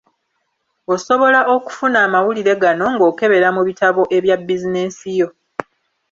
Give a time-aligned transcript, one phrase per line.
[0.93, 5.27] Osobola okufuna amawulire gano ng’okebera mu bitabo ebya bizinensi yo.